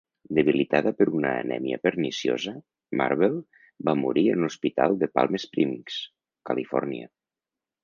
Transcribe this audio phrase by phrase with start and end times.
[0.35, 2.53] Debilitada per una anèmia perniciosa,
[3.03, 3.29] Marble
[3.91, 6.01] va morir en un hospital de Palm Springs,
[6.53, 7.13] Califòrnia.